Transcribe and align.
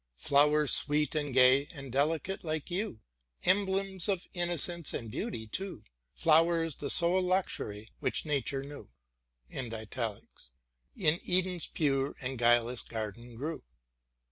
Flowers 0.17 0.73
sweet 0.73 1.13
and 1.13 1.31
gay 1.31 1.67
and 1.75 1.91
delicate 1.91 2.43
like 2.43 2.71
you; 2.71 3.01
Emblems 3.43 4.09
of 4.09 4.25
innocence, 4.33 4.95
and 4.95 5.11
beauty 5.11 5.45
too. 5.45 5.75
•*•••• 6.17 6.19
Flowers 6.19 6.77
the 6.77 6.89
sole 6.89 7.21
luxury 7.21 7.91
which 7.99 8.25
Nature 8.25 8.63
knew 8.63 8.89
In 9.47 9.69
Eden's 11.23 11.67
pure 11.67 12.15
and 12.19 12.39
guileless 12.39 12.81
garden 12.81 13.35
grew. 13.35 13.63